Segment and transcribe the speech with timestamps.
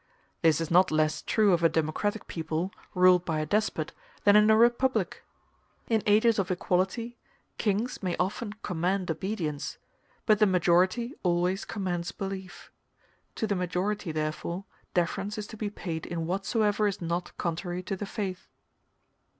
[0.41, 3.91] This is not less true of a democratic people, ruled by a despot,
[4.23, 5.23] than in a republic.
[5.89, 7.19] In ages of equality,
[7.59, 9.77] kings may often command obedience,
[10.25, 12.71] but the majority always commands belief:
[13.35, 17.95] to the majority, therefore, deference is to be paid in whatsoever is not contrary to
[17.95, 18.47] the faith.